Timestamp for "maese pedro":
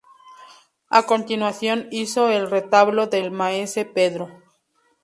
3.29-4.29